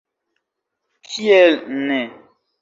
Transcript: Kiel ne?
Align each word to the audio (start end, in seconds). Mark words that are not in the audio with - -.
Kiel 1.09 1.55
ne? 1.91 2.01